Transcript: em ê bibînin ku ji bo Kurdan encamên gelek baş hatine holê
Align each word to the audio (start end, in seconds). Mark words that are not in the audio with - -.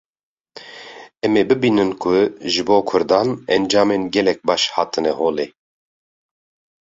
em 1.25 1.33
ê 1.41 1.43
bibînin 1.49 1.91
ku 2.01 2.09
ji 2.53 2.61
bo 2.67 2.77
Kurdan 2.89 3.29
encamên 3.55 4.03
gelek 4.13 4.39
baş 4.47 4.61
hatine 4.75 5.11
holê 5.19 5.47